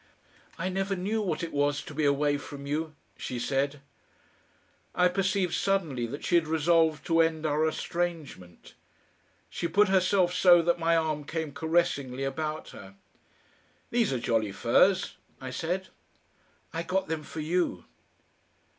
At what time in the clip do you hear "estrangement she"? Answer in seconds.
7.67-9.67